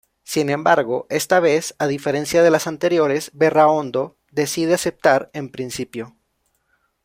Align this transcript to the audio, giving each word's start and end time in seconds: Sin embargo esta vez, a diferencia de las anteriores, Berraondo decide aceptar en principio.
Sin 0.23 0.49
embargo 0.49 1.05
esta 1.11 1.39
vez, 1.39 1.75
a 1.77 1.85
diferencia 1.85 2.41
de 2.41 2.49
las 2.49 2.65
anteriores, 2.65 3.29
Berraondo 3.35 4.17
decide 4.31 4.73
aceptar 4.73 5.29
en 5.33 5.49
principio. 5.51 6.15